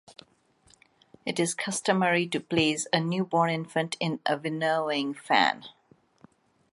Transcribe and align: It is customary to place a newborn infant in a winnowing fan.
It 1.27 1.39
is 1.39 1.53
customary 1.53 2.25
to 2.29 2.39
place 2.39 2.87
a 2.91 2.99
newborn 2.99 3.51
infant 3.51 3.97
in 3.99 4.19
a 4.25 4.35
winnowing 4.35 5.13
fan. 5.13 5.65